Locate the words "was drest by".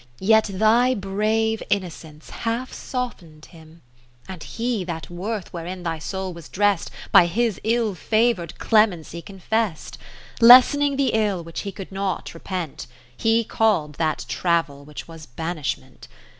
6.33-7.27